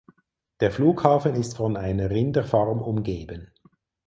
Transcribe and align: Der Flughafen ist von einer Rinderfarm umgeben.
Der 0.61 0.71
Flughafen 0.71 1.35
ist 1.35 1.55
von 1.57 1.77
einer 1.77 2.09
Rinderfarm 2.09 2.81
umgeben. 2.81 3.51